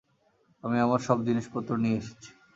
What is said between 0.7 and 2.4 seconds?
আমার সব জিনিসপত্র নিয়ে এসেছি।